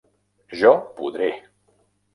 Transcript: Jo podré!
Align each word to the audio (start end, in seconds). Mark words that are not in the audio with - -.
Jo 0.61 0.73
podré! 1.01 1.31